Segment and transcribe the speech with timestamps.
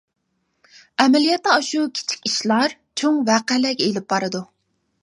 [1.03, 4.45] ئەمەلىيەتتە ئاشۇ كىچىك ئىشلار چوڭ ۋەقەلەرگە ئېلىپ بارىدۇ.